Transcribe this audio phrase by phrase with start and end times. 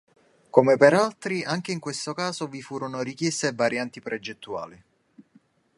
[0.49, 4.83] Come per altri anche in questo caso vi furono richieste e varianti progettuali.